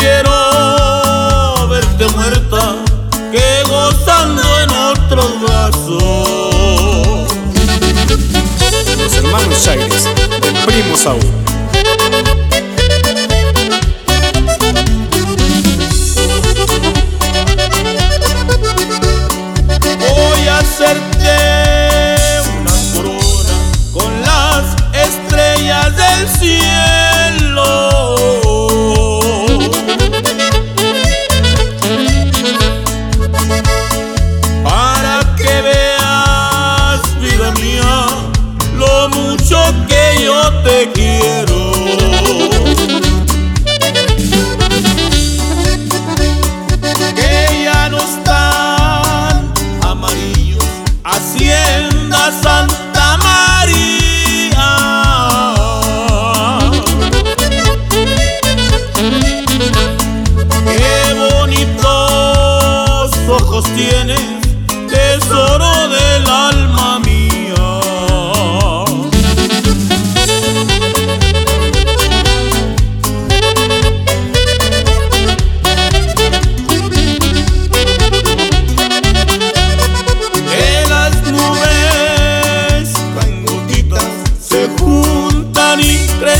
prefiero 0.00 1.68
verte 1.68 2.06
muerta 2.14 2.76
que 3.30 3.62
gozando 3.68 4.42
en 4.60 4.70
otros 4.70 5.40
brazos. 5.42 7.28
Los 8.98 9.14
hermanos 9.14 9.62
Chagres, 9.62 10.06
el 10.42 10.54
primo 10.64 10.96
Saúl. 10.96 11.20
Voy 19.98 20.48
a 20.48 20.58
hacerte 20.60 21.36
una 22.58 22.72
corona 22.94 23.54
con 23.92 24.22
las 24.22 24.64
estrellas 24.94 25.94
del 25.96 26.28
cielo. 26.28 26.99
te 40.62 40.90
quiero. 40.92 41.72
Que 47.14 47.64
ya 47.64 47.88
no 47.88 47.98
están 47.98 49.52
amarillos, 49.82 50.64
Hacienda 51.04 52.32
Santa 52.42 53.16
María. 53.18 54.70
Qué 60.64 61.14
bonitos 61.38 63.10
ojos 63.28 63.64
tienes. 63.74 64.39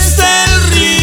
es 0.01 0.19
el. 0.19 1.00